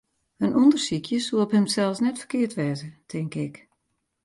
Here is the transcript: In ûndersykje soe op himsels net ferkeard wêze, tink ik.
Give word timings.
In 0.43 0.51
ûndersykje 0.61 1.17
soe 1.25 1.41
op 1.45 1.51
himsels 1.55 1.99
net 2.03 2.19
ferkeard 2.21 2.53
wêze, 2.59 2.89
tink 3.09 3.33
ik. 3.47 3.55